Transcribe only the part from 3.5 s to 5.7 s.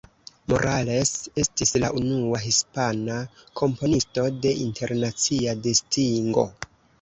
komponisto de internacia